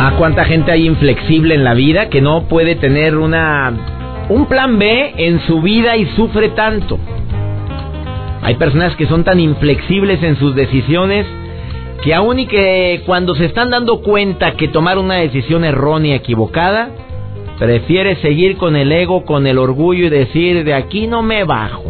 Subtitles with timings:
[0.00, 3.72] ¿A cuánta gente hay inflexible en la vida que no puede tener una
[4.28, 6.98] un plan B en su vida y sufre tanto?
[8.42, 11.26] Hay personas que son tan inflexibles en sus decisiones
[12.02, 16.90] que aún y que cuando se están dando cuenta que tomar una decisión errónea, equivocada,
[17.58, 21.84] prefiere seguir con el ego, con el orgullo y decir, de aquí no me bajo.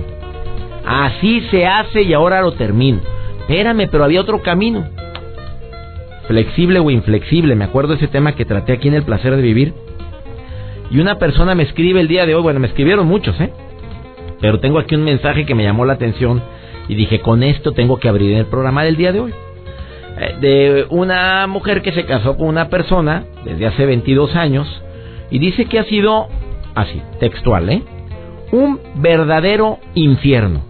[0.87, 3.01] Así se hace y ahora lo termino.
[3.41, 4.87] Espérame, pero había otro camino
[6.29, 7.57] flexible o inflexible.
[7.57, 9.75] Me acuerdo ese tema que traté aquí en El Placer de Vivir.
[10.91, 13.51] Y una persona me escribe el día de hoy, bueno, me escribieron muchos, ¿eh?
[14.41, 16.41] Pero tengo aquí un mensaje que me llamó la atención
[16.87, 19.35] y dije, con esto tengo que abrir el programa del día de hoy.
[20.19, 24.83] Eh, de una mujer que se casó con una persona desde hace 22 años
[25.31, 26.29] y dice que ha sido
[26.75, 27.83] así, textual, ¿eh?
[28.53, 30.63] Un verdadero infierno.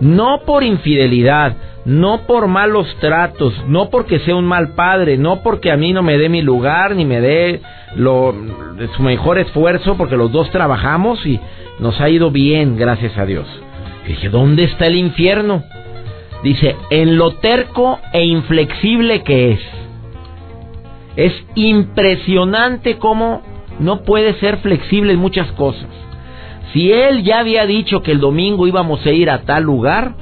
[0.00, 1.56] No por infidelidad,
[1.90, 6.04] no por malos tratos, no porque sea un mal padre, no porque a mí no
[6.04, 7.60] me dé mi lugar ni me dé
[7.96, 8.32] lo,
[8.96, 11.40] su mejor esfuerzo, porque los dos trabajamos y
[11.80, 13.44] nos ha ido bien, gracias a Dios.
[14.06, 15.64] Dije, ¿dónde está el infierno?
[16.44, 19.60] Dice, en lo terco e inflexible que es.
[21.16, 23.42] Es impresionante cómo
[23.80, 25.88] no puede ser flexible en muchas cosas.
[26.72, 30.14] Si él ya había dicho que el domingo íbamos a ir a tal lugar,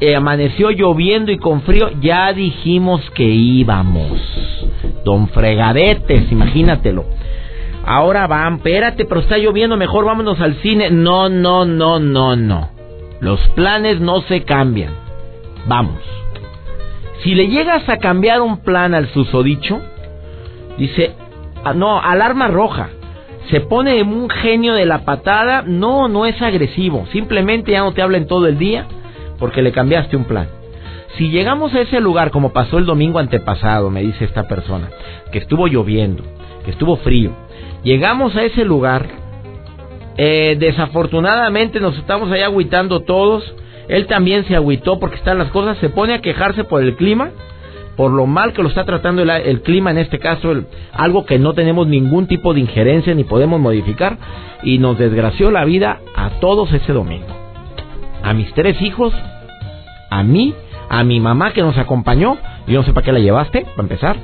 [0.00, 4.20] eh, amaneció lloviendo y con frío, ya dijimos que íbamos.
[5.04, 7.04] Don Fregadetes, imagínatelo.
[7.84, 10.90] Ahora van, espérate, pero está lloviendo, mejor vámonos al cine.
[10.90, 12.70] No, no, no, no, no.
[13.20, 14.92] Los planes no se cambian.
[15.66, 15.98] Vamos.
[17.24, 19.80] Si le llegas a cambiar un plan al susodicho,
[20.76, 21.14] dice,
[21.64, 22.90] ah, no, alarma roja.
[23.50, 28.02] Se pone un genio de la patada, no, no es agresivo, simplemente ya no te
[28.02, 28.86] habla en todo el día
[29.38, 30.48] porque le cambiaste un plan.
[31.16, 34.90] Si llegamos a ese lugar, como pasó el domingo antepasado, me dice esta persona,
[35.32, 36.22] que estuvo lloviendo,
[36.64, 37.32] que estuvo frío,
[37.82, 39.06] llegamos a ese lugar,
[40.16, 43.42] eh, desafortunadamente nos estamos allá agüitando todos,
[43.88, 47.30] él también se agüitó porque están las cosas, se pone a quejarse por el clima,
[47.96, 50.52] por lo mal que lo está tratando el, clima, en este caso,
[50.92, 54.18] algo que no tenemos ningún tipo de injerencia ni podemos modificar,
[54.62, 57.47] y nos desgració la vida a todos ese domingo
[58.22, 59.12] a mis tres hijos,
[60.10, 60.54] a mí,
[60.88, 64.16] a mi mamá que nos acompañó, yo no sé para qué la llevaste, para empezar,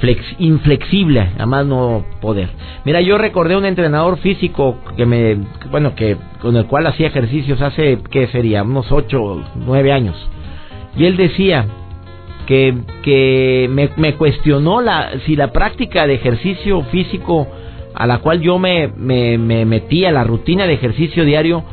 [0.00, 2.50] Flex, inflexible, además no poder.
[2.84, 5.38] Mira, yo recordé un entrenador físico que me,
[5.70, 8.62] bueno, que con el cual hacía ejercicios hace, ¿qué sería?
[8.62, 10.14] Unos ocho, nueve años.
[10.98, 11.66] Y él decía
[12.46, 17.48] que, que me, me cuestionó la, si la práctica de ejercicio físico
[17.94, 21.64] a la cual yo me, me, me metía, la rutina de ejercicio diario,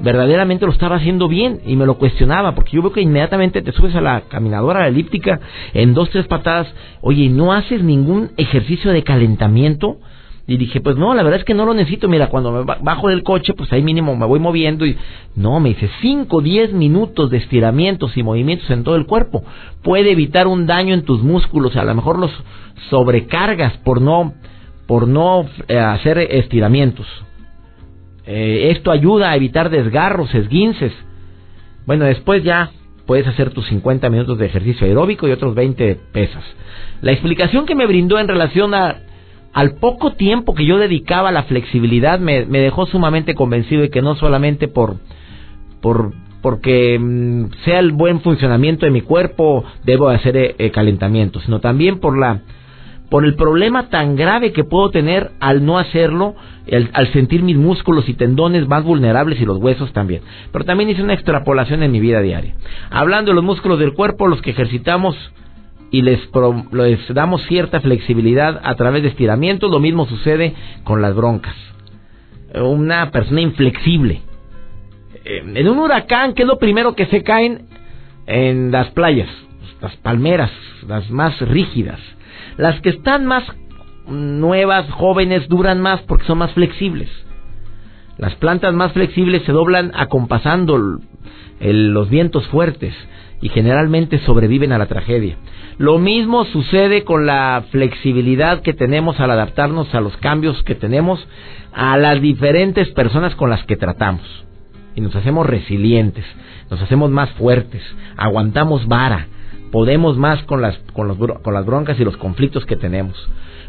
[0.00, 3.72] verdaderamente lo estaba haciendo bien y me lo cuestionaba porque yo veo que inmediatamente te
[3.72, 5.40] subes a la caminadora, a la elíptica,
[5.74, 9.98] en dos, tres patadas, oye, ¿no haces ningún ejercicio de calentamiento?
[10.44, 12.08] Y dije, pues no, la verdad es que no lo necesito.
[12.08, 14.96] Mira, cuando me bajo del coche, pues ahí mínimo me voy moviendo y...
[15.36, 19.44] No, me dice, cinco, diez minutos de estiramientos y movimientos en todo el cuerpo.
[19.82, 21.76] Puede evitar un daño en tus músculos.
[21.76, 22.32] A lo mejor los
[22.90, 24.34] sobrecargas por no,
[24.88, 27.06] por no eh, hacer estiramientos.
[28.26, 30.92] Eh, esto ayuda a evitar desgarros, esguinces.
[31.86, 32.70] Bueno, después ya
[33.06, 36.44] puedes hacer tus 50 minutos de ejercicio aeróbico y otros 20 pesas.
[37.00, 39.00] La explicación que me brindó en relación a,
[39.52, 44.02] al poco tiempo que yo dedicaba a la flexibilidad me, dejó sumamente convencido de que
[44.02, 44.96] no solamente por,
[45.80, 51.40] por porque mm, sea el buen funcionamiento de mi cuerpo debo hacer eh, eh, calentamiento,
[51.40, 52.40] sino también por la
[53.12, 56.34] por el problema tan grave que puedo tener al no hacerlo,
[56.94, 60.22] al sentir mis músculos y tendones más vulnerables y los huesos también.
[60.50, 62.54] Pero también hice una extrapolación en mi vida diaria.
[62.88, 65.14] Hablando de los músculos del cuerpo, los que ejercitamos
[65.90, 66.20] y les,
[66.72, 71.54] les damos cierta flexibilidad a través de estiramientos, lo mismo sucede con las broncas.
[72.54, 74.22] Una persona inflexible.
[75.26, 77.66] Eh, en un huracán, ¿qué es lo primero que se caen
[78.26, 79.28] en las playas?
[79.82, 80.50] Las palmeras,
[80.88, 82.00] las más rígidas
[82.56, 83.44] las que están más
[84.06, 87.08] nuevas, jóvenes, duran más porque son más flexibles.
[88.18, 90.78] Las plantas más flexibles se doblan acompasando
[91.60, 92.94] los vientos fuertes
[93.40, 95.36] y generalmente sobreviven a la tragedia.
[95.78, 101.26] Lo mismo sucede con la flexibilidad que tenemos al adaptarnos a los cambios que tenemos
[101.72, 104.22] a las diferentes personas con las que tratamos.
[104.94, 106.24] Y nos hacemos resilientes,
[106.70, 107.82] nos hacemos más fuertes,
[108.16, 109.26] aguantamos vara,
[109.72, 113.16] podemos más con las, con, los, con las broncas y los conflictos que tenemos.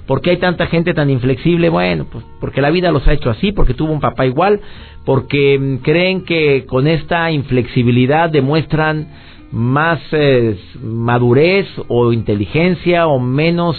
[0.06, 1.70] ¿Por qué hay tanta gente tan inflexible?
[1.70, 4.60] Bueno, pues porque la vida los ha hecho así, porque tuvo un papá igual,
[5.06, 9.08] porque mm, creen que con esta inflexibilidad demuestran
[9.52, 13.78] más eh, madurez o inteligencia o menos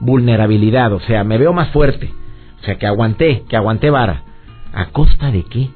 [0.00, 0.92] vulnerabilidad.
[0.94, 2.10] O sea, me veo más fuerte.
[2.62, 4.22] O sea, que aguanté, que aguanté vara.
[4.72, 5.68] ¿A costa de qué?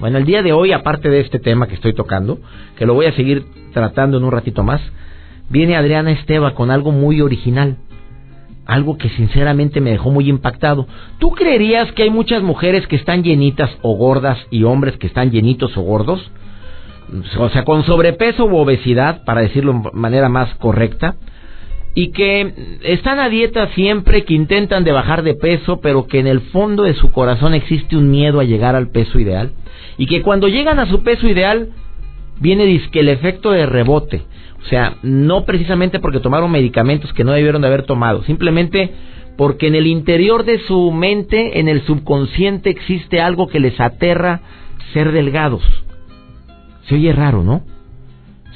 [0.00, 2.38] Bueno, el día de hoy, aparte de este tema que estoy tocando,
[2.78, 3.44] que lo voy a seguir
[3.74, 4.80] tratando en un ratito más,
[5.50, 7.76] viene Adriana Esteva con algo muy original.
[8.64, 10.86] Algo que sinceramente me dejó muy impactado.
[11.18, 15.30] ¿Tú creerías que hay muchas mujeres que están llenitas o gordas y hombres que están
[15.30, 16.30] llenitos o gordos?
[17.38, 21.16] o sea, con sobrepeso u obesidad, para decirlo de manera más correcta,
[21.94, 26.26] y que están a dieta siempre, que intentan de bajar de peso, pero que en
[26.26, 29.52] el fondo de su corazón existe un miedo a llegar al peso ideal,
[29.98, 31.70] y que cuando llegan a su peso ideal
[32.38, 34.22] viene disque el efecto de rebote,
[34.62, 38.92] o sea, no precisamente porque tomaron medicamentos que no debieron de haber tomado, simplemente
[39.36, 44.42] porque en el interior de su mente, en el subconsciente existe algo que les aterra
[44.92, 45.62] ser delgados
[46.90, 47.62] se oye raro, ¿no?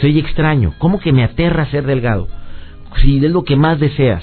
[0.01, 0.75] Se oye extraño.
[0.79, 2.27] ¿Cómo que me aterra ser delgado?
[3.03, 4.23] Si es lo que más deseas.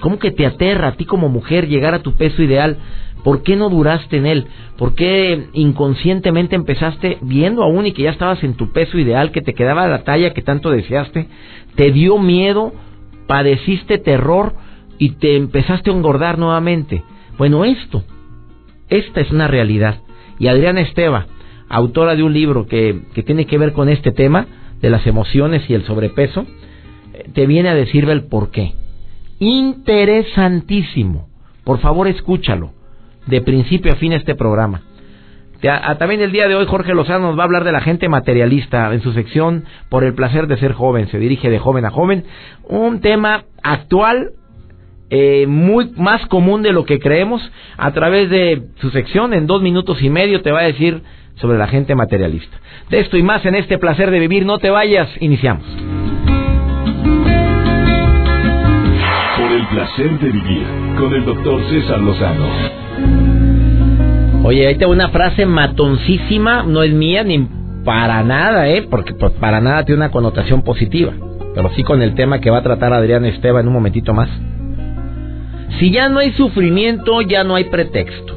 [0.00, 2.76] ¿Cómo que te aterra a ti como mujer llegar a tu peso ideal?
[3.24, 4.46] ¿Por qué no duraste en él?
[4.76, 9.40] ¿Por qué inconscientemente empezaste viendo aún y que ya estabas en tu peso ideal, que
[9.40, 11.26] te quedaba la talla que tanto deseaste?
[11.74, 12.72] ¿Te dio miedo?
[13.26, 14.54] ¿Padeciste terror?
[14.98, 17.02] Y te empezaste a engordar nuevamente.
[17.36, 18.04] Bueno, esto,
[18.88, 20.00] esta es una realidad.
[20.38, 21.26] Y Adriana Esteva,
[21.68, 24.46] autora de un libro que, que tiene que ver con este tema
[24.80, 26.46] de las emociones y el sobrepeso,
[27.32, 28.74] te viene a decir el por qué.
[29.38, 31.28] Interesantísimo.
[31.64, 32.72] Por favor, escúchalo.
[33.26, 34.82] De principio a fin este programa.
[35.98, 38.94] también el día de hoy Jorge Lozano nos va a hablar de la gente materialista
[38.94, 41.08] en su sección Por el placer de ser joven.
[41.08, 42.24] Se dirige de joven a joven.
[42.68, 44.30] Un tema actual,
[45.10, 47.42] eh, muy más común de lo que creemos.
[47.76, 51.02] A través de su sección, en dos minutos y medio, te va a decir
[51.36, 52.56] sobre la gente materialista.
[52.90, 55.64] De esto y más en este placer de vivir, no te vayas, iniciamos.
[59.76, 60.66] Placer de vivir
[60.98, 62.46] con el doctor César Lozano.
[64.42, 67.46] Oye, ahí tengo una frase matoncísima, no es mía ni
[67.84, 68.86] para nada, ¿eh?
[68.90, 71.12] Porque pues, para nada tiene una connotación positiva.
[71.54, 74.30] Pero sí con el tema que va a tratar Adrián Esteban en un momentito más.
[75.78, 78.34] Si ya no hay sufrimiento, ya no hay pretexto.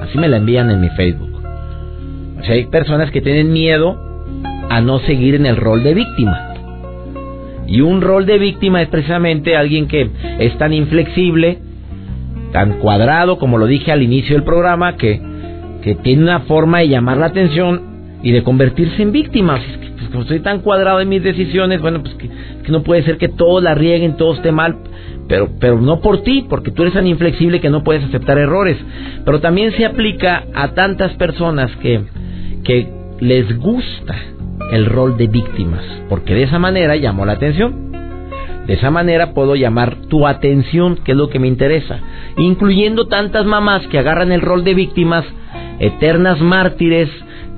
[0.00, 1.38] Así me la envían en mi Facebook.
[2.40, 3.94] O sea, hay personas que tienen miedo
[4.70, 6.45] a no seguir en el rol de víctima.
[7.66, 10.08] Y un rol de víctima es precisamente alguien que
[10.38, 11.58] es tan inflexible,
[12.52, 15.20] tan cuadrado, como lo dije al inicio del programa, que,
[15.82, 19.56] que tiene una forma de llamar la atención y de convertirse en víctima.
[19.58, 22.28] Es que, pues, como estoy tan cuadrado en mis decisiones, bueno, pues que,
[22.64, 24.76] que no puede ser que todos la rieguen, todo esté mal
[25.28, 28.76] pero, pero no por ti, porque tú eres tan inflexible que no puedes aceptar errores.
[29.24, 32.02] Pero también se aplica a tantas personas que,
[32.64, 32.88] que
[33.20, 34.14] les gusta
[34.72, 37.92] el rol de víctimas, porque de esa manera llamó la atención.
[38.66, 42.00] De esa manera puedo llamar tu atención, que es lo que me interesa,
[42.36, 45.24] incluyendo tantas mamás que agarran el rol de víctimas,
[45.78, 47.08] eternas mártires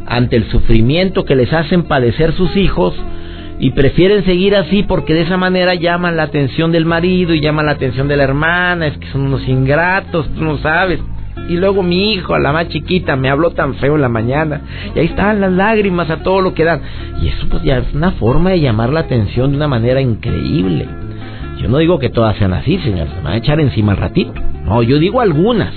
[0.06, 2.94] ante el sufrimiento que les hacen padecer sus hijos,
[3.60, 7.66] y prefieren seguir así porque de esa manera llaman la atención del marido y llaman
[7.66, 11.00] la atención de la hermana, es que son unos ingratos, tú no sabes.
[11.48, 14.60] Y luego mi hijo, la más chiquita, me habló tan feo en la mañana.
[14.94, 16.80] Y ahí están las lágrimas a todo lo que dan.
[17.22, 20.86] Y eso pues ya es una forma de llamar la atención de una manera increíble.
[21.58, 23.98] Yo no digo que todas sean así, señor, se me van a echar encima al
[23.98, 24.34] ratito.
[24.64, 25.74] No, yo digo algunas.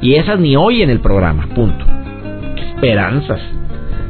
[0.00, 1.84] Y esas ni en el programa, punto.
[2.56, 3.40] Esperanzas.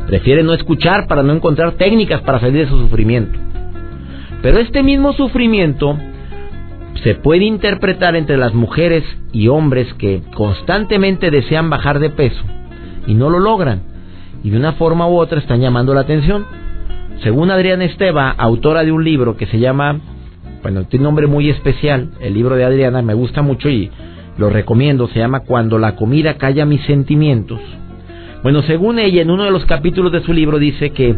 [0.06, 3.38] Prefiere no escuchar para no encontrar técnicas para salir de su sufrimiento.
[4.42, 5.96] Pero este mismo sufrimiento
[7.02, 12.42] se puede interpretar entre las mujeres y hombres que constantemente desean bajar de peso
[13.06, 13.82] y no lo logran
[14.42, 16.46] y de una forma u otra están llamando la atención.
[17.22, 20.00] Según Adriana Esteva, autora de un libro que se llama,
[20.62, 23.90] bueno, tiene un nombre muy especial, el libro de Adriana me gusta mucho y
[24.36, 27.60] lo recomiendo, se llama Cuando la comida calla mis sentimientos.
[28.42, 31.16] Bueno, según ella, en uno de los capítulos de su libro dice que,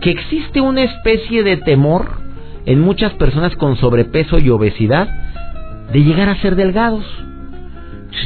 [0.00, 2.29] que existe una especie de temor
[2.66, 5.08] en muchas personas con sobrepeso y obesidad
[5.92, 7.04] de llegar a ser delgados.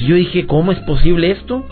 [0.06, 1.64] Yo dije, ¿cómo es posible esto?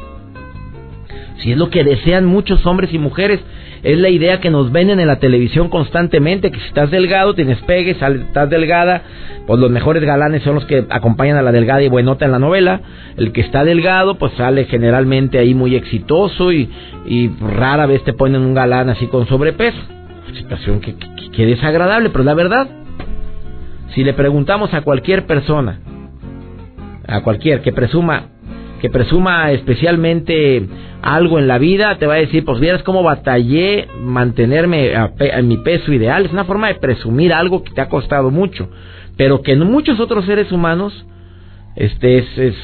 [1.43, 3.41] Si es lo que desean muchos hombres y mujeres,
[3.83, 7.59] es la idea que nos venden en la televisión constantemente, que si estás delgado tienes
[7.63, 9.03] pegue, estás delgada,
[9.47, 12.39] pues los mejores galanes son los que acompañan a la delgada y buenota en la
[12.39, 12.81] novela.
[13.17, 16.71] El que está delgado pues sale generalmente ahí muy exitoso y,
[17.41, 19.79] rara vez te ponen un galán así con sobrepeso.
[20.35, 20.95] Situación que,
[21.33, 22.69] que, desagradable, pero la verdad,
[23.95, 25.81] si le preguntamos a cualquier persona,
[27.07, 28.29] a cualquier que presuma
[28.83, 30.67] que presuma especialmente
[31.03, 35.59] algo en la vida, te va a decir, pues vieras cómo batallé mantenerme en mi
[35.59, 36.27] peso ideal.
[36.27, 38.69] Es una forma de presumir algo que te ha costado mucho,
[39.17, 41.07] pero que en muchos otros seres humanos
[41.77, 42.55] este es, es,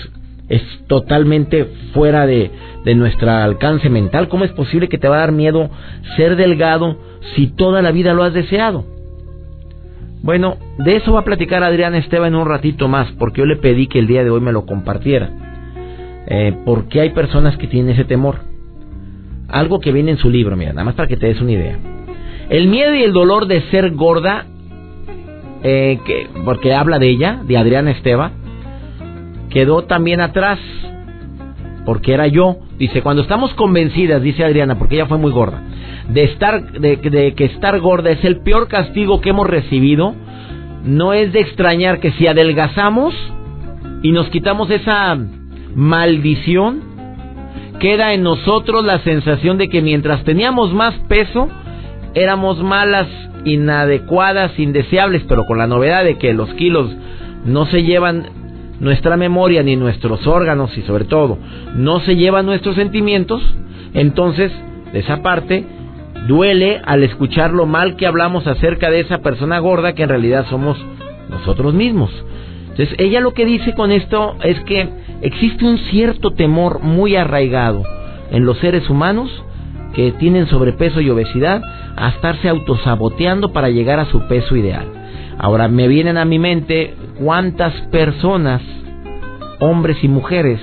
[0.49, 2.51] es totalmente fuera de,
[2.85, 4.29] de nuestro alcance mental.
[4.29, 5.71] ¿Cómo es posible que te va a dar miedo
[6.17, 6.97] ser delgado
[7.35, 8.85] si toda la vida lo has deseado?
[10.23, 13.57] Bueno, de eso va a platicar Adrián Esteban en un ratito más, porque yo le
[13.57, 15.31] pedí que el día de hoy me lo compartiera.
[16.27, 18.41] Eh, ¿Por qué hay personas que tienen ese temor?
[19.49, 21.79] Algo que viene en su libro, mira, nada más para que te des una idea.
[22.51, 24.47] El miedo y el dolor de ser gorda,
[25.63, 28.33] eh, que, porque habla de ella, de Adriana Esteva,
[29.51, 30.59] quedó también atrás,
[31.85, 32.59] porque era yo.
[32.79, 35.63] Dice, cuando estamos convencidas, dice Adriana, porque ella fue muy gorda,
[36.09, 40.15] de, estar, de que estar gorda es el peor castigo que hemos recibido,
[40.85, 43.15] no es de extrañar que si adelgazamos
[44.03, 45.17] y nos quitamos esa
[45.75, 46.83] maldición,
[47.81, 51.49] queda en nosotros la sensación de que mientras teníamos más peso,
[52.15, 53.07] éramos malas,
[53.45, 56.91] inadecuadas, indeseables, pero con la novedad de que los kilos
[57.45, 58.38] no se llevan
[58.81, 61.39] nuestra memoria ni nuestros órganos y sobre todo
[61.75, 63.43] no se llevan nuestros sentimientos,
[63.95, 64.53] entonces
[64.93, 65.65] de esa parte
[66.27, 70.47] duele al escuchar lo mal que hablamos acerca de esa persona gorda que en realidad
[70.49, 70.77] somos
[71.29, 72.11] nosotros mismos.
[72.71, 74.89] Entonces ella lo que dice con esto es que
[75.23, 77.83] existe un cierto temor muy arraigado
[78.31, 79.31] en los seres humanos
[79.95, 81.63] que tienen sobrepeso y obesidad
[81.97, 84.98] a estarse autosaboteando para llegar a su peso ideal.
[85.39, 88.61] Ahora me vienen a mi mente cuántas personas,
[89.61, 90.61] hombres y mujeres,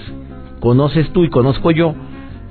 [0.59, 1.95] conoces tú y conozco yo,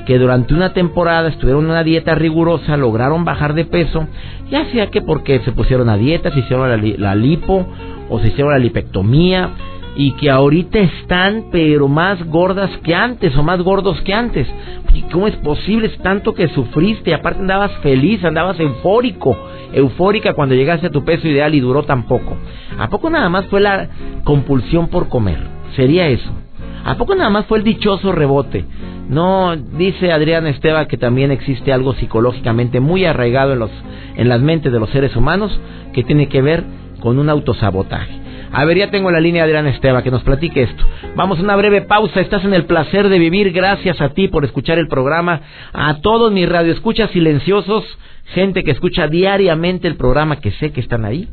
[0.07, 4.07] que durante una temporada estuvieron en una dieta rigurosa, lograron bajar de peso,
[4.51, 7.67] ya sea que porque se pusieron a dieta, se hicieron la, la lipo
[8.09, 9.51] o se hicieron la lipectomía,
[9.97, 14.47] y que ahorita están pero más gordas que antes o más gordos que antes.
[14.93, 15.89] ¿Y cómo es posible?
[15.89, 19.37] Es tanto que sufriste, aparte andabas feliz, andabas eufórico,
[19.73, 22.37] eufórica cuando llegaste a tu peso ideal y duró tan poco.
[22.79, 23.89] ¿A poco nada más fue la
[24.25, 25.39] compulsión por comer?
[25.77, 26.31] Sería eso.
[26.85, 28.65] ¿A poco nada más fue el dichoso rebote?
[29.09, 33.71] No, dice Adrián Esteba que también existe algo psicológicamente muy arraigado en, los,
[34.17, 35.59] en las mentes de los seres humanos
[35.93, 36.65] que tiene que ver
[37.01, 38.25] con un autosabotaje.
[38.57, 40.85] A ver, ya tengo la línea de Adrián Esteba que nos platique esto.
[41.17, 42.21] Vamos a una breve pausa.
[42.21, 43.51] Estás en el placer de vivir.
[43.51, 45.41] Gracias a ti por escuchar el programa.
[45.73, 47.85] A todos mis radioescuchas silenciosos,
[48.27, 51.29] gente que escucha diariamente el programa, que sé que están ahí,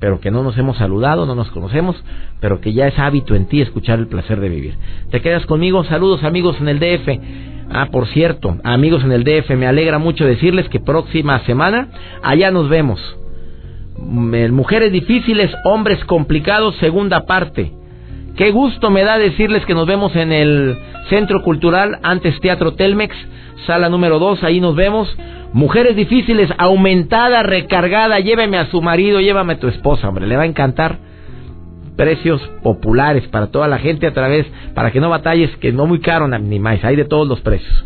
[0.00, 2.02] pero que no nos hemos saludado, no nos conocemos,
[2.40, 4.74] pero que ya es hábito en ti escuchar el placer de vivir.
[5.12, 5.84] ¿Te quedas conmigo?
[5.84, 7.08] Saludos amigos en el DF.
[7.72, 11.90] Ah, por cierto, amigos en el DF, me alegra mucho decirles que próxima semana
[12.24, 13.19] allá nos vemos
[14.00, 17.72] Mujeres difíciles, hombres complicados, segunda parte.
[18.36, 20.78] Qué gusto me da decirles que nos vemos en el
[21.10, 23.14] Centro Cultural, antes Teatro Telmex,
[23.66, 25.14] sala número 2, ahí nos vemos.
[25.52, 30.44] Mujeres difíciles, aumentada, recargada, lléveme a su marido, llévame a tu esposa, hombre, le va
[30.44, 30.98] a encantar.
[31.96, 36.00] Precios populares para toda la gente a través, para que no batalles, que no muy
[36.00, 37.84] caro ni más, hay de todos los precios.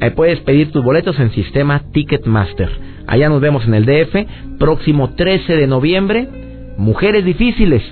[0.00, 2.70] Ahí puedes pedir tus boletos en sistema Ticketmaster.
[3.06, 6.28] Allá nos vemos en el DF, próximo 13 de noviembre.
[6.76, 7.82] Mujeres difíciles,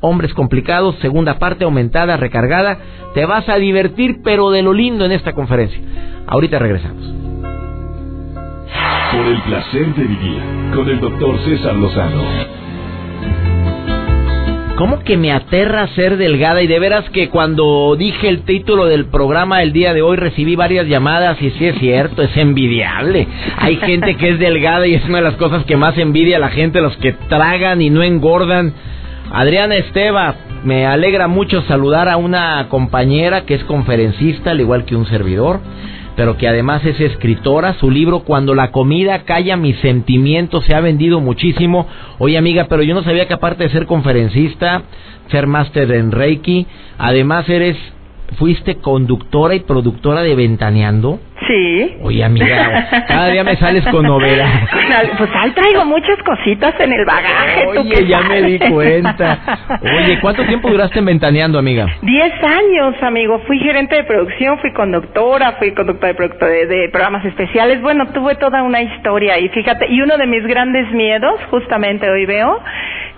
[0.00, 2.78] hombres complicados, segunda parte aumentada, recargada.
[3.14, 5.80] Te vas a divertir, pero de lo lindo en esta conferencia.
[6.26, 7.02] Ahorita regresamos.
[9.12, 10.42] Por el placer de vivir
[10.74, 12.67] con el doctor César Lozano.
[14.78, 16.62] ¿Cómo que me aterra ser delgada?
[16.62, 20.54] Y de veras que cuando dije el título del programa el día de hoy recibí
[20.54, 23.26] varias llamadas y sí es cierto, es envidiable.
[23.56, 26.38] Hay gente que es delgada y es una de las cosas que más envidia a
[26.38, 28.72] la gente, los que tragan y no engordan.
[29.32, 34.94] Adriana Esteva, me alegra mucho saludar a una compañera que es conferencista, al igual que
[34.94, 35.58] un servidor
[36.18, 37.74] pero que además es escritora.
[37.74, 41.86] Su libro Cuando la comida calla mis sentimientos se ha vendido muchísimo.
[42.18, 44.82] Oye amiga, pero yo no sabía que aparte de ser conferencista,
[45.30, 46.66] ser máster en Reiki,
[46.98, 47.76] además eres,
[48.36, 51.20] fuiste conductora y productora de Ventaneando.
[51.48, 51.96] Sí.
[52.02, 54.46] Oye, amiga, cada día me sales con novedad.
[55.16, 57.66] Pues ahí traigo muchas cositas en el bagaje.
[57.66, 59.38] Oye, ya me di cuenta.
[59.82, 61.86] Oye, ¿cuánto tiempo duraste ventaneando, amiga?
[62.02, 63.40] Diez años, amigo.
[63.46, 67.80] Fui gerente de producción, fui conductora, fui conductora de, de programas especiales.
[67.80, 72.26] Bueno, tuve toda una historia y fíjate, y uno de mis grandes miedos, justamente hoy
[72.26, 72.60] veo,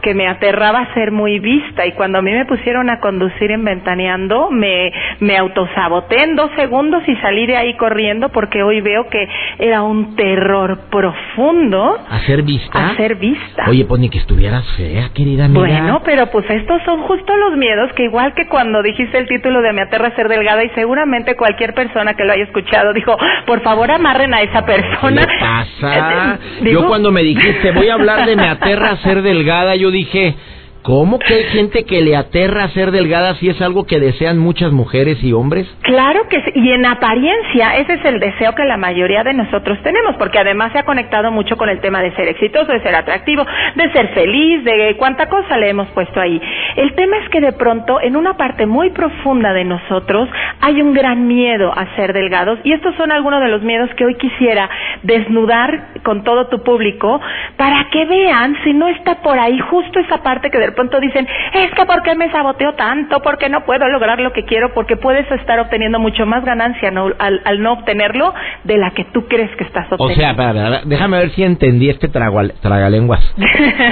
[0.02, 3.64] que me aterraba ser muy vista y cuando a mí me pusieron a conducir en
[3.64, 9.08] Ventaneando me, me autosaboté en dos segundos y salí de ahí corriendo porque hoy veo
[9.08, 9.28] que
[9.58, 11.98] era un terror profundo.
[12.08, 12.90] ¿A ser vista?
[12.90, 13.64] A ser vista.
[13.68, 15.60] Oye, pues ni que estuvieras fea, querida amiga.
[15.60, 19.62] Bueno, pero pues estos son justo los miedos que igual que cuando dijiste el título
[19.62, 23.16] de Me aterra ser delgada y seguramente cualquier persona que lo haya escuchado dijo,
[23.46, 25.22] por favor amarren a esa persona.
[25.22, 26.38] ¿Qué pasa?
[26.60, 30.34] Eh, yo cuando me dijiste, voy a hablar de Me aterra ser delgada, yo dije,
[30.90, 34.72] ¿Cómo que hay gente que le aterra ser delgada si es algo que desean muchas
[34.72, 35.68] mujeres y hombres?
[35.82, 39.78] Claro que sí, y en apariencia ese es el deseo que la mayoría de nosotros
[39.84, 42.96] tenemos, porque además se ha conectado mucho con el tema de ser exitoso, de ser
[42.96, 46.42] atractivo, de ser feliz, de cuánta cosa le hemos puesto ahí.
[46.74, 50.28] El tema es que de pronto en una parte muy profunda de nosotros
[50.60, 54.06] hay un gran miedo a ser delgados y estos son algunos de los miedos que
[54.06, 54.68] hoy quisiera
[55.04, 57.20] desnudar con todo tu público
[57.56, 61.26] para que vean si no está por ahí justo esa parte que de pronto dicen,
[61.52, 63.20] es que ¿por qué me saboteo tanto?
[63.20, 64.72] ¿Por qué no puedo lograr lo que quiero?
[64.72, 68.32] Porque puedes estar obteniendo mucho más ganancia al, no obtenerlo
[68.64, 70.42] de la que tú crees que estás obteniendo.
[70.42, 73.22] O sea, déjame ver si entendí este tragalenguas.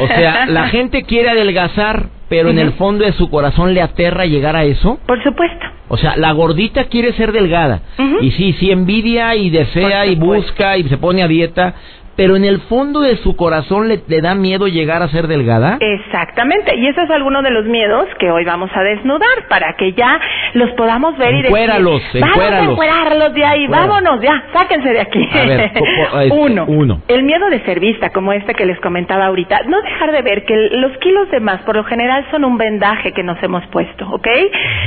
[0.01, 4.25] o sea, la gente quiere adelgazar, pero en el fondo de su corazón le aterra
[4.25, 4.99] llegar a eso.
[5.07, 5.67] Por supuesto.
[5.89, 7.81] O sea, la gordita quiere ser delgada.
[8.21, 11.75] Y sí, sí envidia y desea y busca y se pone a dieta,
[12.19, 15.79] pero en el fondo de su corazón le, da miedo llegar a ser delgada.
[15.79, 19.93] Exactamente, y ese es alguno de los miedos que hoy vamos a desnudar para que
[19.93, 20.19] ya
[20.55, 25.29] los podamos ver y decir, vamos a encuerarlos de ahí, vámonos ya, sáquense de aquí.
[25.33, 29.61] A ver, uno, uno, el miedo de ser vista, como este que les comentaba ahorita,
[29.69, 33.13] no dejar de ver que los kilos de más por lo general son un vendaje
[33.13, 34.27] que nos hemos puesto, ¿ok?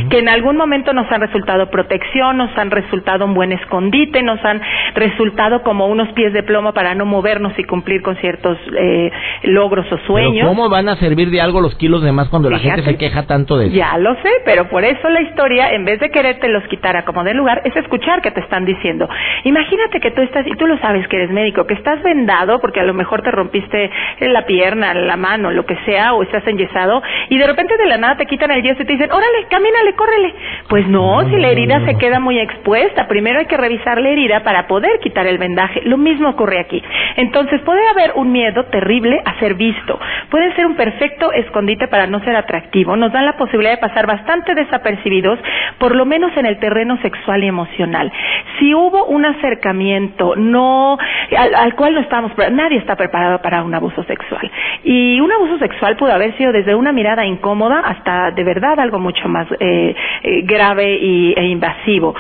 [0.10, 4.44] Que en algún momento nos han resultado protección, nos han resultado un buen escondite, nos
[4.44, 4.62] han
[4.96, 9.12] resultado como unos pies de plomo para no mover vernos y cumplir con ciertos eh,
[9.44, 10.48] logros o sueños.
[10.48, 13.24] ¿Cómo van a servir de algo los kilos de más cuando la gente se queja
[13.28, 13.76] tanto de eso?
[13.76, 17.04] Ya lo sé, pero por eso la historia, en vez de quererte los quitar a
[17.04, 19.08] como de lugar, es escuchar que te están diciendo.
[19.44, 22.80] Imagínate que tú estás, y tú lo sabes que eres médico, que estás vendado porque
[22.80, 27.02] a lo mejor te rompiste la pierna, la mano, lo que sea, o estás enyesado,
[27.30, 29.94] y de repente de la nada te quitan el yeso y te dicen, órale, camínale,
[29.94, 30.34] córrele.
[30.68, 34.44] Pues no, si la herida se queda muy expuesta, primero hay que revisar la herida
[34.44, 35.82] para poder quitar el vendaje.
[35.86, 36.82] Lo mismo ocurre aquí.
[37.16, 42.08] Entonces puede haber un miedo terrible a ser visto, puede ser un perfecto escondite para
[42.08, 45.40] no ser atractivo, nos dan la posibilidad de pasar bastante desapercibidos,
[45.78, 48.12] por lo menos en el terreno sexual y emocional.
[48.60, 50.98] Si hubo un acercamiento no
[51.38, 54.50] al, cual no estamos, nadie está preparado para un abuso sexual.
[54.84, 59.00] Y un abuso sexual pudo haber sido desde una mirada incómoda hasta de verdad algo
[59.00, 62.16] mucho más eh, eh, grave y, e invasivo.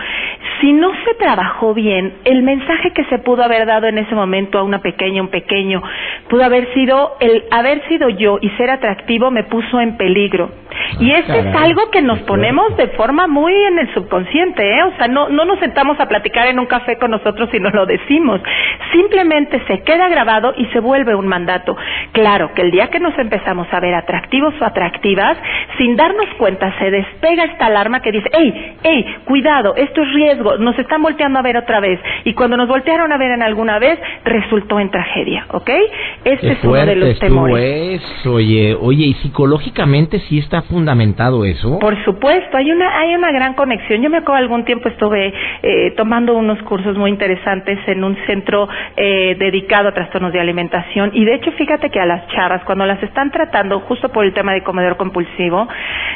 [0.59, 4.59] Si no se trabajó bien, el mensaje que se pudo haber dado en ese momento
[4.59, 5.81] a una pequeña, un pequeño,
[6.29, 10.49] pudo haber sido el haber sido yo y ser atractivo me puso en peligro.
[10.99, 14.83] Y ah, eso es algo que nos ponemos de forma muy en el subconsciente, ¿eh?
[14.83, 17.73] O sea, no, no nos sentamos a platicar en un café con nosotros y nos
[17.73, 18.41] lo decimos.
[18.91, 21.75] Simplemente se queda grabado y se vuelve un mandato.
[22.11, 25.37] Claro que el día que nos empezamos a ver atractivos o atractivas,
[25.77, 30.57] sin darnos cuenta se despega esta alarma que dice, hey, hey, cuidado, esto es riesgo,
[30.57, 31.99] nos están volteando a ver otra vez.
[32.23, 33.99] Y cuando nos voltearon a ver en alguna vez,
[34.61, 35.69] resultó en tragedia, ¿ok?
[36.23, 38.01] Este es uno de los temores.
[38.25, 41.79] oye, oye, y psicológicamente sí está fundamentado eso.
[41.79, 44.01] Por supuesto, hay una hay una gran conexión.
[44.01, 48.67] Yo me acuerdo algún tiempo estuve eh, tomando unos cursos muy interesantes en un centro
[48.95, 52.85] eh, dedicado a trastornos de alimentación y de hecho fíjate que a las charras cuando
[52.85, 55.67] las están tratando justo por el tema de comedor compulsivo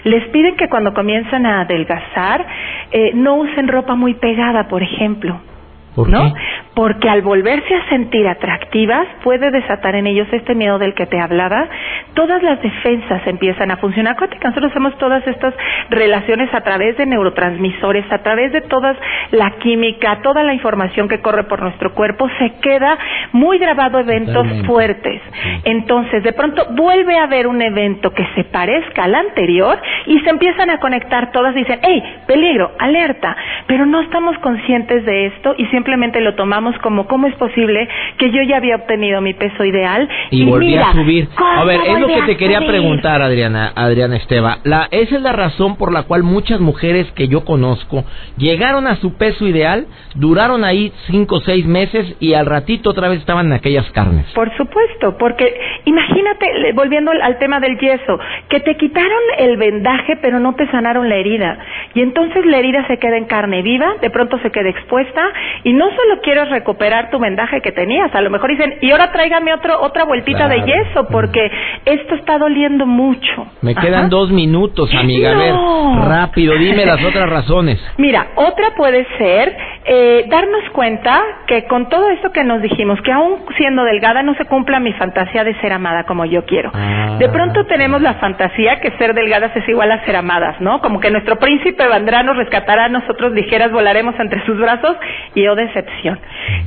[0.03, 2.45] les piden que cuando comienzan a adelgazar
[2.91, 5.39] eh, no usen ropa muy pegada, por ejemplo.
[5.97, 6.33] ¿No?
[6.73, 11.19] Porque al volverse a sentir atractivas puede desatar en ellos este miedo del que te
[11.19, 11.67] hablaba.
[12.13, 14.13] Todas las defensas empiezan a funcionar.
[14.13, 15.53] Acuérdate que nosotros hacemos todas estas
[15.89, 18.95] relaciones a través de neurotransmisores, a través de toda
[19.31, 22.97] la química, toda la información que corre por nuestro cuerpo, se queda
[23.31, 25.21] muy grabado eventos fuertes.
[25.63, 30.29] Entonces, de pronto vuelve a haber un evento que se parezca al anterior y se
[30.29, 33.35] empiezan a conectar todas y dicen, hey, peligro, alerta,
[33.67, 37.87] pero no estamos conscientes de esto y siempre simplemente lo tomamos como cómo es posible
[38.17, 41.27] que yo ya había obtenido mi peso ideal y, volví a subir.
[41.37, 44.57] A ver, es lo que te quería preguntar, Adriana, Adriana Esteba.
[44.63, 48.03] La, esa es la razón por la cual muchas mujeres que yo conozco
[48.37, 53.07] llegaron a su peso ideal, duraron ahí cinco o seis meses y al ratito otra
[53.07, 54.25] vez estaban en aquellas carnes.
[54.33, 58.17] Por supuesto, porque imagínate, volviendo al tema del yeso,
[58.49, 61.59] que te quitaron el vendaje pero no te sanaron la herida.
[61.93, 65.21] Y entonces la herida se queda en carne viva, de pronto se queda expuesta
[65.63, 69.11] y no solo quieres recuperar tu vendaje que tenías, a lo mejor dicen, y ahora
[69.11, 71.51] tráigame otro, otra vueltita de yeso porque
[71.85, 73.47] esto está doliendo mucho.
[73.61, 75.31] Me quedan dos minutos, amiga.
[75.31, 75.53] A ver,
[76.07, 77.79] rápido, dime las otras razones.
[77.97, 83.11] Mira, otra puede ser eh, darnos cuenta que con todo esto que nos dijimos, que
[83.11, 86.71] aún siendo delgada no se cumpla mi fantasía de ser amada como yo quiero.
[86.73, 87.17] Ah.
[87.19, 90.79] De pronto tenemos la fantasía que ser delgadas es igual a ser amadas, ¿no?
[90.81, 94.95] Como que nuestro príncipe vendrá, nos rescatará, nosotros ligeras volaremos entre sus brazos
[95.33, 96.19] y oh decepción.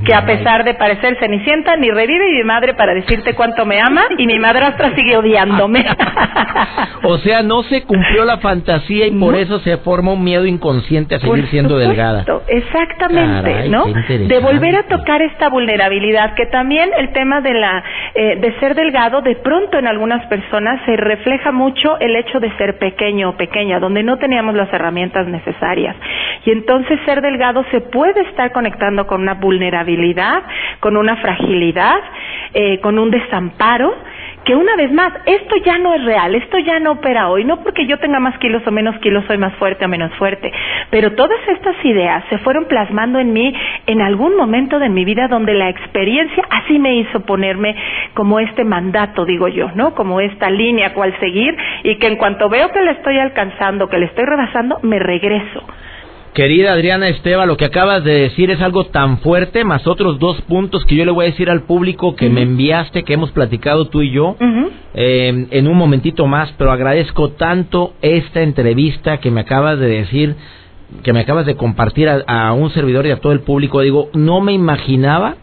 [0.05, 4.03] Que a pesar de parecer cenicienta, ni revive mi madre para decirte cuánto me ama
[4.17, 5.85] y mi madrastra sigue odiándome.
[7.03, 11.15] o sea, no se cumplió la fantasía y por eso se forma un miedo inconsciente
[11.15, 12.25] a seguir siendo delgada.
[12.47, 13.85] Exactamente, ¿no?
[13.85, 17.83] De volver a tocar esta vulnerabilidad, que también el tema de la
[18.15, 22.51] eh, de ser delgado, de pronto en algunas personas se refleja mucho el hecho de
[22.57, 25.95] ser pequeño o pequeña, donde no teníamos las herramientas necesarias.
[26.45, 28.51] Y entonces ser delgado se puede estar
[29.07, 30.43] con una vulnerabilidad,
[30.79, 31.99] con una fragilidad,
[32.53, 33.93] eh, con un desamparo
[34.45, 37.61] que una vez más, esto ya no es real, esto ya no opera hoy, no
[37.61, 40.51] porque yo tenga más kilos o menos kilos soy más fuerte o menos fuerte,
[40.89, 43.53] pero todas estas ideas se fueron plasmando en mí
[43.85, 47.75] en algún momento de mi vida donde la experiencia así me hizo ponerme
[48.13, 49.93] como este mandato, digo yo, ¿no?
[49.93, 53.99] Como esta línea cual seguir y que en cuanto veo que le estoy alcanzando, que
[53.99, 55.63] le estoy rebasando, me regreso.
[56.33, 60.39] Querida Adriana Esteba, lo que acabas de decir es algo tan fuerte, más otros dos
[60.41, 63.87] puntos que yo le voy a decir al público que me enviaste, que hemos platicado
[63.87, 64.35] tú y yo,
[64.93, 70.35] eh, en un momentito más, pero agradezco tanto esta entrevista que me acabas de decir,
[71.03, 73.81] que me acabas de compartir a, un servidor y a todo el público.
[73.81, 75.35] Digo, no me imaginaba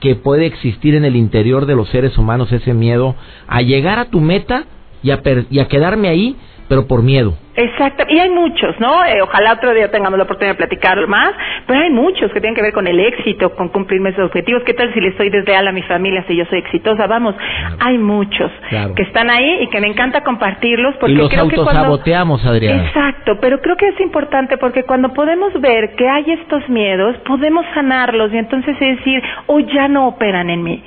[0.00, 3.14] que puede existir en el interior de los seres humanos ese miedo
[3.46, 4.64] a llegar a tu meta
[5.04, 6.36] y a quedarme ahí
[6.72, 7.34] pero por miedo.
[7.54, 9.04] Exacto, y hay muchos, ¿no?
[9.04, 11.34] Eh, ojalá otro día tengamos la oportunidad de platicar más,
[11.66, 14.62] pero hay muchos que tienen que ver con el éxito, con cumplir mis objetivos.
[14.64, 17.06] ¿Qué tal si le soy desleal a mi familia si yo soy exitosa?
[17.06, 17.34] Vamos,
[17.78, 18.50] hay muchos
[18.96, 22.00] que están ahí y que me encanta compartirlos porque y los creo que cuando...
[22.42, 22.86] Adriana.
[22.86, 27.66] Exacto, pero creo que es importante porque cuando podemos ver que hay estos miedos, podemos
[27.74, 30.82] sanarlos y entonces decir, o ya no operan en mí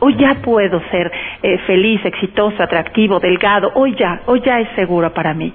[0.00, 1.10] hoy ya puedo ser
[1.42, 5.52] eh, feliz, exitoso, atractivo, delgado, hoy ya, hoy ya es seguro para mí.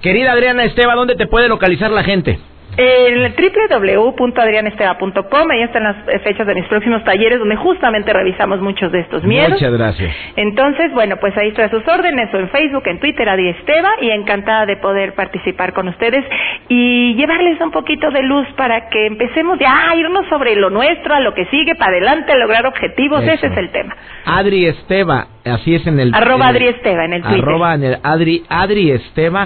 [0.00, 2.38] Querida Adriana Esteba, ¿dónde te puede localizar la gente?
[2.76, 9.00] En www.adrianesteba.com, ahí están las fechas de mis próximos talleres donde justamente revisamos muchos de
[9.00, 9.50] estos miedos.
[9.50, 10.14] Muchas gracias.
[10.36, 13.90] Entonces, bueno, pues ahí estoy a sus órdenes, o en Facebook, en Twitter, Adi Esteba,
[14.00, 16.24] y encantada de poder participar con ustedes
[16.68, 21.14] y llevarles un poquito de luz para que empecemos ya a irnos sobre lo nuestro,
[21.14, 23.96] a lo que sigue, para adelante, a lograr objetivos, ese es el tema.
[24.24, 26.14] Adri Esteba, así es en el...
[26.14, 27.42] Arroba Adri Esteba en el Twitter.
[27.42, 29.00] Arroba en el Adri, Adri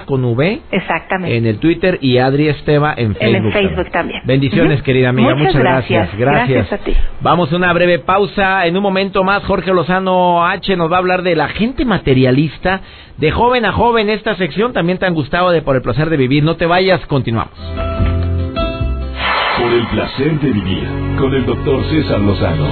[0.05, 0.59] con V.
[0.71, 1.37] Exactamente.
[1.37, 3.37] En el Twitter y Adri Esteba en Facebook.
[3.37, 4.21] En el Facebook también.
[4.25, 5.35] Bendiciones, querida amiga.
[5.35, 6.17] Muchas, gracias.
[6.17, 6.71] gracias.
[6.71, 6.93] a ti.
[7.21, 8.65] Vamos a una breve pausa.
[8.65, 12.81] En un momento más, Jorge Lozano H nos va a hablar de la gente materialista.
[13.17, 16.17] De joven a joven, esta sección también te han gustado de Por el placer de
[16.17, 16.43] vivir.
[16.43, 17.57] No te vayas, continuamos.
[19.57, 22.67] Por el placer de vivir, con el doctor César Lozano.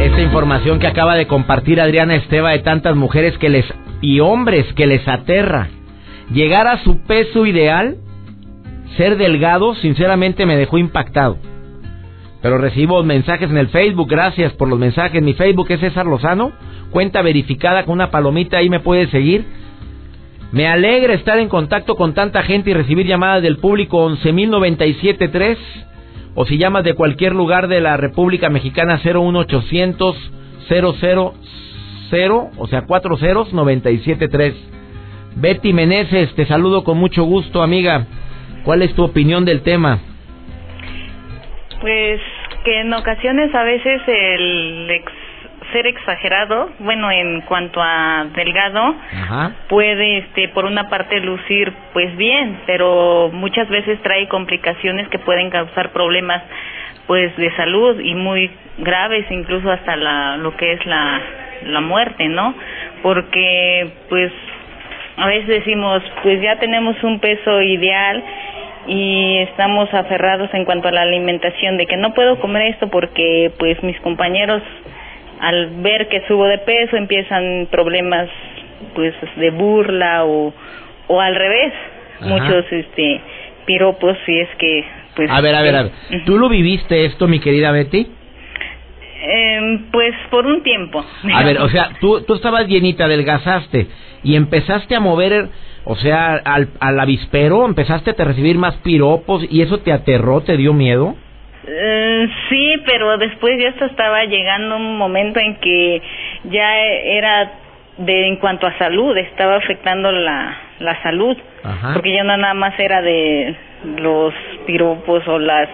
[0.00, 3.66] Esta información que acaba de compartir Adriana Esteba de tantas mujeres que les
[4.00, 5.68] y hombres que les aterra
[6.32, 7.96] llegar a su peso ideal
[8.96, 11.38] ser delgado, sinceramente me dejó impactado.
[12.42, 15.22] Pero recibo mensajes en el Facebook, gracias por los mensajes.
[15.22, 16.52] Mi Facebook es César Lozano,
[16.90, 19.44] cuenta verificada con una palomita, ahí me puedes seguir.
[20.52, 25.56] Me alegra estar en contacto con tanta gente y recibir llamadas del público 11.097.3
[26.34, 30.16] o si llamas de cualquier lugar de la República Mexicana 01800
[32.10, 34.54] 000, o sea, 4 ceros 973.
[35.36, 38.06] Betty Meneses, te saludo con mucho gusto, amiga.
[38.64, 40.00] ¿Cuál es tu opinión del tema?
[41.80, 42.20] Pues
[42.64, 45.02] que en ocasiones a veces el
[45.72, 48.94] ser exagerado, bueno, en cuanto a delgado,
[49.68, 55.50] puede, este, por una parte lucir, pues bien, pero muchas veces trae complicaciones que pueden
[55.50, 56.42] causar problemas,
[57.06, 61.20] pues, de salud y muy graves, incluso hasta la, lo que es la,
[61.66, 62.54] la muerte, ¿no?
[63.02, 64.32] Porque, pues,
[65.20, 68.24] a veces decimos, pues ya tenemos un peso ideal
[68.86, 73.52] y estamos aferrados en cuanto a la alimentación de que no puedo comer esto porque
[73.58, 74.62] pues mis compañeros
[75.38, 78.30] al ver que subo de peso empiezan problemas
[78.94, 80.54] pues de burla o
[81.08, 81.72] o al revés.
[82.20, 83.20] Muchos este
[83.66, 84.84] piropos si es que
[85.16, 85.92] pues a ver a ver a ver.
[86.24, 88.06] Tú lo viviste esto mi querida Betty
[89.32, 91.04] eh, pues por un tiempo.
[91.32, 93.86] A ver o sea tú tú estabas llenita adelgazaste
[94.22, 95.48] y empezaste a mover
[95.84, 100.56] o sea al al avispero empezaste a recibir más piropos y eso te aterró te
[100.56, 101.14] dio miedo.
[101.66, 106.02] Eh, sí, pero después ya estaba llegando un momento en que
[106.44, 107.52] ya era
[107.98, 111.36] de en cuanto a salud, estaba afectando la, la salud,
[111.92, 114.34] porque ya no nada más era de los
[114.66, 115.68] piropos o las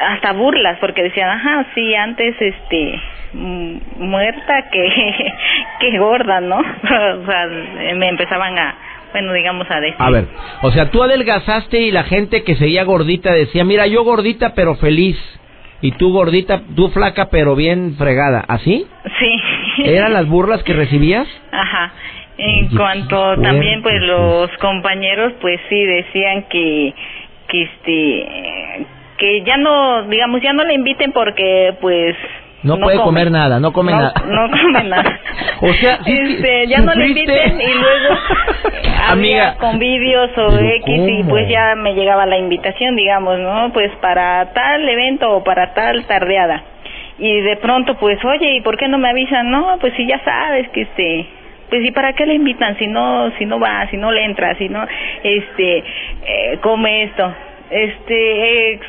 [0.00, 3.00] hasta burlas, porque decían, ajá, sí, antes este
[3.32, 5.34] muerta que
[5.80, 6.58] que gorda, ¿no?
[6.58, 7.46] o sea,
[7.94, 8.74] me empezaban a
[9.12, 9.96] bueno, digamos a decir.
[9.98, 10.26] A ver,
[10.62, 14.76] o sea, tú adelgazaste y la gente que seguía gordita decía, mira, yo gordita pero
[14.76, 15.16] feliz.
[15.80, 18.84] Y tú gordita, tú flaca pero bien fregada, ¿así?
[19.18, 19.84] Sí.
[19.84, 21.26] ¿Eran las burlas que recibías?
[21.52, 21.92] Ajá.
[22.36, 26.94] En cuanto también pues los compañeros pues sí decían que
[27.48, 28.86] que este
[29.18, 32.16] que ya no digamos ya no le inviten porque pues
[32.62, 34.12] no, puede comer nada, no come nada.
[34.26, 35.20] No come nada.
[35.60, 38.14] o sea, este, ya no le inviten y luego
[39.08, 39.54] Amiga.
[39.60, 43.72] con vídeos o X y pues ya me llegaba la invitación, digamos, ¿no?
[43.72, 46.64] Pues para tal evento o para tal tardeada.
[47.18, 49.50] Y de pronto pues, oye, ¿y por qué no me avisan?
[49.50, 51.26] No, pues si ya sabes que este
[51.70, 54.54] pues y para qué le invitan si no si no va, si no le entra,
[54.56, 54.86] si no
[55.22, 57.34] este eh, come esto.
[57.70, 58.80] Este, eh,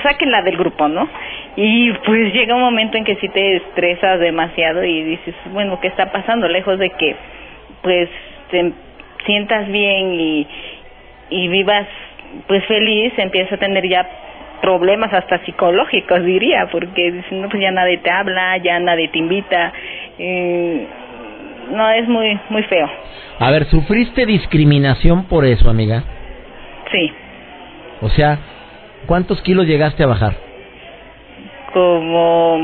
[0.00, 1.08] sáquenla del grupo, ¿no?
[1.56, 5.88] Y pues llega un momento en que si te estresas demasiado y dices, bueno, ¿qué
[5.88, 6.46] está pasando?
[6.46, 7.16] Lejos de que
[7.82, 8.08] pues
[8.52, 8.72] te
[9.26, 10.46] sientas bien y,
[11.30, 11.86] y vivas
[12.46, 14.08] pues feliz, empieza a tener ya
[14.60, 19.72] problemas hasta psicológicos diría, porque no, pues ya nadie te habla, ya nadie te invita,
[20.18, 20.86] eh,
[21.70, 22.88] no es muy muy feo.
[23.38, 26.02] A ver, ¿sufriste discriminación por eso, amiga?
[26.90, 27.12] Sí.
[28.00, 28.38] O sea,
[29.06, 30.48] ¿cuántos kilos llegaste a bajar?
[31.72, 32.58] como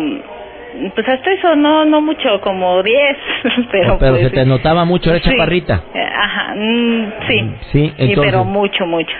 [0.94, 3.16] pues hasta eso no no mucho como 10
[3.70, 8.86] pero pero pues, se te notaba mucho era chaparrita ajá mm, sí sí, pero mucho
[8.86, 9.14] mucho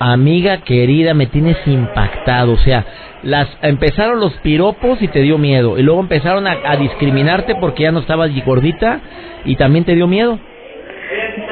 [0.00, 2.84] amiga querida me tienes impactado o sea
[3.22, 7.84] las empezaron los piropos y te dio miedo y luego empezaron a, a discriminarte porque
[7.84, 9.00] ya no estabas gordita
[9.44, 10.38] y también te dio miedo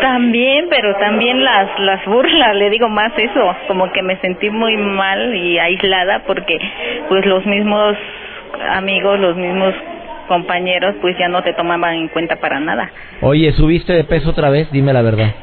[0.01, 4.77] también, pero también las las burlas, le digo más eso, como que me sentí muy
[4.77, 6.59] mal y aislada porque
[7.09, 7.97] pues los mismos
[8.71, 9.75] amigos, los mismos
[10.29, 12.91] compañeros pues ya no te tomaban en cuenta para nada.
[13.21, 14.71] Oye, ¿subiste de peso otra vez?
[14.71, 15.35] Dime la verdad.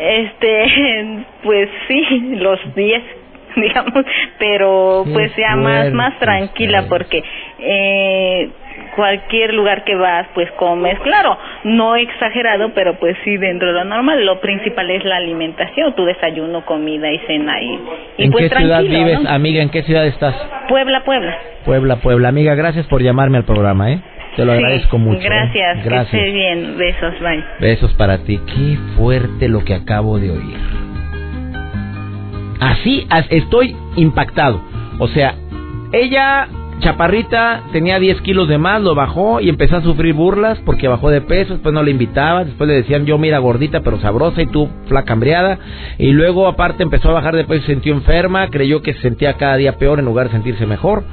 [0.00, 3.02] Este, pues sí, los 10
[3.56, 4.04] digamos,
[4.38, 7.22] pero pues ya más más tranquila porque
[7.58, 8.50] eh
[8.94, 13.84] cualquier lugar que vas, pues comes, claro, no exagerado, pero pues sí dentro de lo
[13.84, 14.24] normal.
[14.24, 17.78] Lo principal es la alimentación, tu desayuno, comida y cena y,
[18.18, 19.62] y ¿En pues qué ciudad vives, amiga?
[19.62, 20.34] ¿En qué ciudad estás?
[20.68, 21.38] Puebla, Puebla.
[21.64, 22.28] Puebla, Puebla.
[22.28, 24.00] Amiga, gracias por llamarme al programa, ¿eh?
[24.36, 25.20] Te lo agradezco mucho.
[25.20, 25.24] ¿eh?
[25.24, 26.22] Gracias, gracias.
[26.22, 26.76] Que bien.
[26.76, 27.44] Besos, bye.
[27.60, 28.38] Besos para ti.
[28.46, 30.56] Qué fuerte lo que acabo de oír.
[32.60, 34.62] Así estoy impactado.
[34.98, 35.34] O sea,
[35.92, 36.48] ella
[36.80, 41.08] Chaparrita tenía 10 kilos de más, lo bajó y empezó a sufrir burlas porque bajó
[41.10, 44.46] de peso, después no le invitaba, después le decían yo mira gordita pero sabrosa y
[44.46, 45.58] tú flaca hambriada
[45.96, 49.00] y luego aparte empezó a bajar de peso y se sintió enferma, creyó que se
[49.00, 51.04] sentía cada día peor en lugar de sentirse mejor.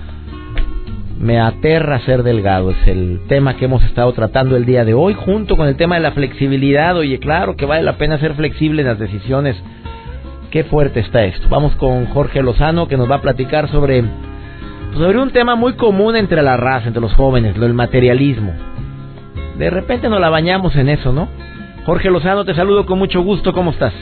[1.23, 5.13] Me aterra ser delgado, es el tema que hemos estado tratando el día de hoy
[5.13, 8.81] junto con el tema de la flexibilidad, oye claro que vale la pena ser flexible
[8.81, 9.55] en las decisiones.
[10.51, 11.47] Qué fuerte está esto.
[11.47, 14.03] Vamos con Jorge Lozano que nos va a platicar sobre
[14.95, 18.51] sobre un tema muy común entre la raza, entre los jóvenes, lo del materialismo.
[19.57, 21.29] De repente nos la bañamos en eso, ¿no?
[21.85, 23.93] Jorge Lozano, te saludo con mucho gusto, ¿cómo estás?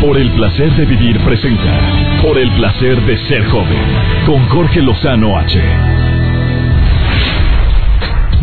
[0.00, 3.78] Por el placer de vivir presenta, por el placer de ser joven,
[4.26, 6.05] con Jorge Lozano H.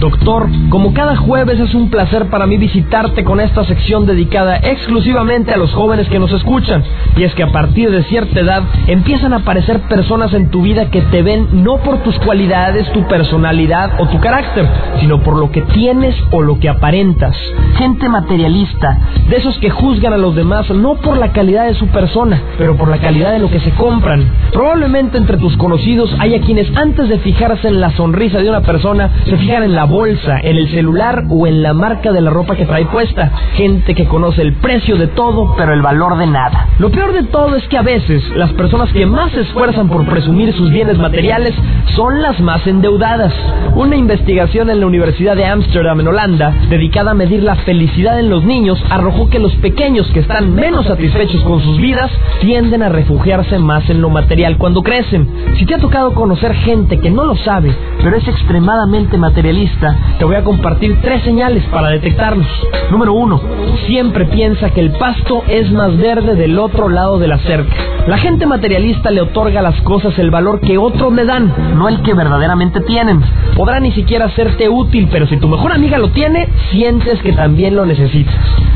[0.04, 5.54] Doctor, como cada jueves es un placer para mí visitarte con esta sección dedicada exclusivamente
[5.54, 6.84] a los jóvenes que nos escuchan.
[7.16, 10.89] Y es que a partir de cierta edad empiezan a aparecer personas en tu vida
[10.89, 14.68] que te ven no por tus cualidades, tu personalidad o tu carácter,
[15.00, 17.38] sino por lo que tienes o lo que aparentas.
[17.78, 18.98] Gente materialista,
[19.30, 22.76] de esos que juzgan a los demás no por la calidad de su persona, pero
[22.76, 24.30] por la calidad de lo que se compran.
[24.52, 29.10] Probablemente entre tus conocidos haya quienes antes de fijarse en la sonrisa de una persona
[29.24, 32.56] se fijan en la bolsa, en el celular o en la marca de la ropa
[32.56, 33.32] que trae puesta.
[33.54, 36.68] Gente que conoce el precio de todo, pero el valor de nada.
[36.80, 40.06] Lo peor de todo es que a veces las personas que más se esfuerzan por
[40.06, 41.54] presumir sus bienes materiales
[41.96, 43.32] son las más endeudadas.
[43.76, 48.32] Una investigación en la Universidad de Ámsterdam en Holanda, dedicada a medir la felicidad en
[48.32, 52.10] los niños, arrojó que los pequeños que están menos satisfechos con sus vidas
[52.42, 55.28] tienden a refugiarse más en lo material cuando crecen.
[55.60, 59.83] Si te ha tocado conocer gente que no lo sabe, pero es extremadamente materialista,
[60.17, 62.48] te voy a compartir tres señales para detectarlos.
[62.91, 63.41] Número uno,
[63.88, 67.76] siempre piensa que el pasto es más verde del otro lado de la cerca.
[68.08, 71.88] La gente materialista le otorga a las cosas el valor que otros le dan, no
[71.88, 73.22] el que verdaderamente tienen.
[73.56, 77.76] Podrá ni siquiera hacerte útil, pero si tu mejor amiga lo tiene, sientes que también
[77.76, 78.36] lo necesitas.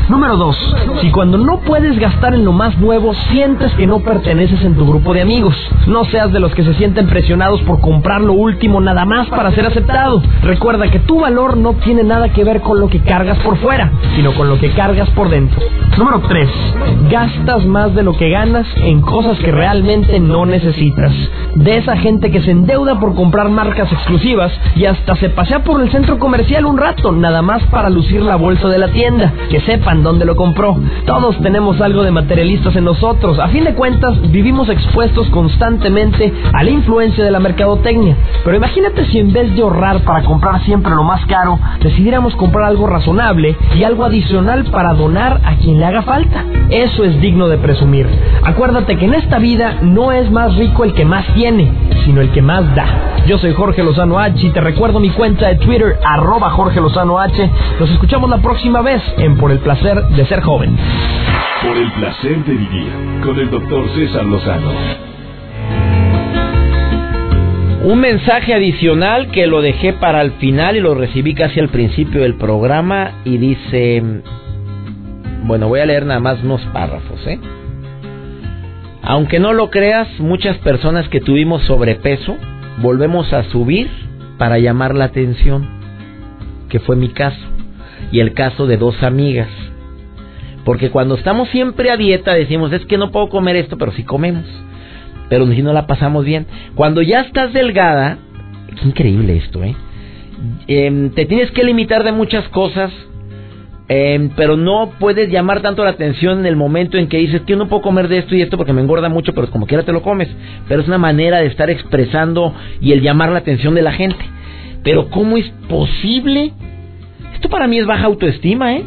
[0.09, 0.75] Número 2.
[1.01, 4.87] Si cuando no puedes gastar en lo más nuevo, sientes que no perteneces en tu
[4.87, 5.53] grupo de amigos.
[5.85, 9.51] No seas de los que se sienten presionados por comprar lo último nada más para
[9.51, 10.21] ser aceptado.
[10.41, 13.91] Recuerda que tu valor no tiene nada que ver con lo que cargas por fuera,
[14.15, 15.59] sino con lo que cargas por dentro.
[15.97, 16.49] Número 3.
[17.09, 21.11] Gastas más de lo que ganas en cosas que realmente no necesitas.
[21.55, 25.81] De esa gente que se endeuda por comprar marcas exclusivas y hasta se pasea por
[25.81, 29.33] el centro comercial un rato, nada más para lucir la bolsa de la tienda.
[29.49, 30.77] Que sepan dónde lo compró.
[31.05, 33.39] Todos tenemos algo de materialistas en nosotros.
[33.39, 38.15] A fin de cuentas, vivimos expuestos constantemente a la influencia de la mercadotecnia.
[38.43, 42.65] Pero imagínate si en vez de ahorrar para comprar siempre lo más caro, decidiéramos comprar
[42.65, 46.45] algo razonable y algo adicional para donar a quien le haga falta.
[46.69, 48.07] Eso es digno de presumir.
[48.43, 51.71] Acuérdate que en esta vida no es más rico el que más tiene,
[52.05, 52.85] sino el que más da.
[53.25, 57.17] Yo soy Jorge Lozano H y te recuerdo mi cuenta de Twitter, arroba Jorge Lozano
[57.17, 57.49] H.
[57.79, 60.77] Nos escuchamos la próxima vez en Por el Placer de Ser Joven.
[61.65, 65.16] Por el Placer de Vivir con el doctor César Lozano.
[67.87, 72.23] Un mensaje adicional que lo dejé para el final y lo recibí casi al principio
[72.23, 74.03] del programa y dice,
[75.45, 77.39] bueno, voy a leer nada más unos párrafos, ¿eh?
[79.03, 82.35] Aunque no lo creas, muchas personas que tuvimos sobrepeso
[82.81, 83.89] volvemos a subir
[84.37, 85.65] para llamar la atención,
[86.67, 87.39] que fue mi caso,
[88.11, 89.47] y el caso de dos amigas.
[90.65, 94.03] Porque cuando estamos siempre a dieta decimos, es que no puedo comer esto, pero sí
[94.03, 94.43] comemos.
[95.29, 96.45] Pero si no la pasamos bien.
[96.75, 98.17] Cuando ya estás delgada,
[98.75, 99.75] es increíble esto, ¿eh?
[100.67, 102.91] Em, te tienes que limitar de muchas cosas
[103.89, 107.55] eh, pero no puedes llamar tanto la atención en el momento en que dices que
[107.55, 109.93] no puedo comer de esto y esto porque me engorda mucho, pero como quiera te
[109.93, 110.27] lo comes.
[110.67, 114.23] Pero es una manera de estar expresando y el llamar la atención de la gente.
[114.83, 116.51] Pero ¿cómo es posible?
[117.33, 118.83] Esto para mí es baja autoestima, ¿eh?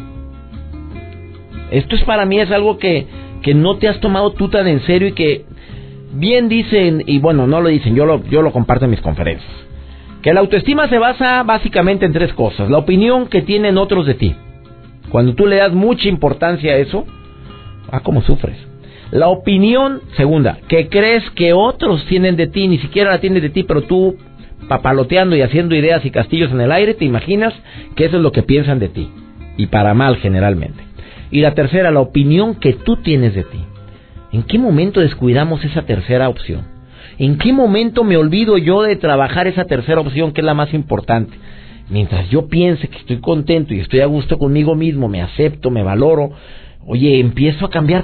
[1.71, 3.07] Esto es para mí es algo que,
[3.41, 5.45] que no te has tomado tú tan en serio y que
[6.13, 9.51] bien dicen, y bueno, no lo dicen, yo lo, yo lo comparto en mis conferencias,
[10.21, 12.69] que la autoestima se basa básicamente en tres cosas.
[12.69, 14.35] La opinión que tienen otros de ti
[15.11, 17.05] cuando tú le das mucha importancia a eso,
[17.91, 18.55] ah, cómo sufres.
[19.11, 23.49] La opinión, segunda, que crees que otros tienen de ti, ni siquiera la tienen de
[23.49, 24.15] ti, pero tú
[24.69, 27.53] papaloteando y haciendo ideas y castillos en el aire, te imaginas
[27.95, 29.11] que eso es lo que piensan de ti.
[29.57, 30.81] Y para mal generalmente.
[31.29, 33.59] Y la tercera, la opinión que tú tienes de ti.
[34.31, 36.65] ¿En qué momento descuidamos esa tercera opción?
[37.17, 40.73] ¿En qué momento me olvido yo de trabajar esa tercera opción que es la más
[40.73, 41.37] importante?
[41.91, 45.83] mientras yo piense que estoy contento y estoy a gusto conmigo mismo, me acepto, me
[45.83, 46.31] valoro,
[46.87, 48.03] oye, empiezo a cambiar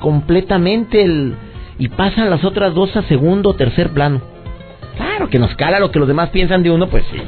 [0.00, 1.34] completamente el...
[1.78, 4.22] y pasan las otras dos a segundo o tercer plano.
[4.96, 7.20] Claro que nos cala lo que los demás piensan de uno, pues sí,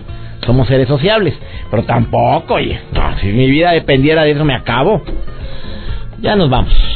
[0.47, 1.35] somos seres sociables,
[1.71, 2.81] pero tampoco, oye,
[3.21, 5.03] si mi vida dependiera de eso me acabo.
[6.21, 6.92] Ya nos vamos.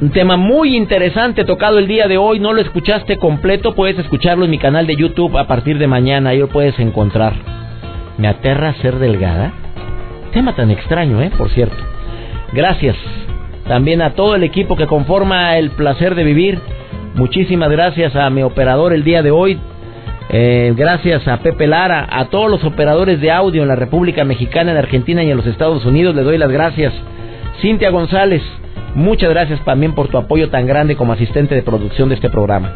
[0.00, 2.40] Un tema muy interesante tocado el día de hoy.
[2.40, 6.30] No lo escuchaste completo, puedes escucharlo en mi canal de YouTube a partir de mañana.
[6.30, 7.34] Ahí lo puedes encontrar.
[8.16, 9.52] Me aterra ser delgada.
[10.32, 11.30] Tema tan extraño, ¿eh?
[11.36, 11.76] Por cierto.
[12.54, 12.96] Gracias
[13.68, 16.58] también a todo el equipo que conforma el placer de vivir.
[17.14, 19.60] Muchísimas gracias a mi operador el día de hoy.
[20.30, 24.70] Eh, gracias a Pepe Lara, a todos los operadores de audio en la República Mexicana,
[24.70, 26.14] en Argentina y en los Estados Unidos.
[26.14, 26.94] Les doy las gracias.
[27.60, 28.42] Cintia González,
[28.94, 32.72] muchas gracias también por tu apoyo tan grande como asistente de producción de este programa.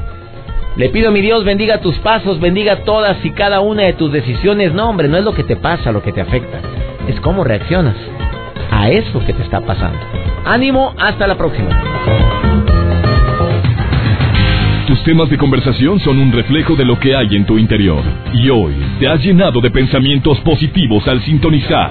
[0.76, 4.10] Le pido a mi Dios bendiga tus pasos, bendiga todas y cada una de tus
[4.10, 4.74] decisiones.
[4.74, 6.58] No, hombre, no es lo que te pasa lo que te afecta,
[7.06, 7.94] es cómo reaccionas
[8.70, 10.00] a eso que te está pasando.
[10.44, 11.70] Ánimo, hasta la próxima.
[14.86, 18.02] Tus temas de conversación son un reflejo de lo que hay en tu interior.
[18.34, 21.90] Y hoy te has llenado de pensamientos positivos al sintonizar.